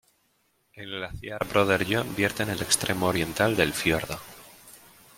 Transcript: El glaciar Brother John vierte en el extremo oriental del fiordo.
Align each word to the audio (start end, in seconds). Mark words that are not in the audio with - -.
El 0.73 0.89
glaciar 0.89 1.45
Brother 1.47 1.85
John 1.87 2.15
vierte 2.15 2.41
en 2.41 2.49
el 2.49 2.63
extremo 2.63 3.05
oriental 3.05 3.55
del 3.55 3.71
fiordo. 3.71 4.17